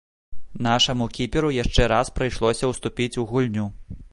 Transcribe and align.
Нашаму 0.67 1.05
кіперу 1.17 1.51
яшчэ 1.63 1.87
раз 1.93 2.11
прыйшлося 2.17 2.73
ўступіць 2.73 3.15
у 3.25 3.29
гульню. 3.35 3.71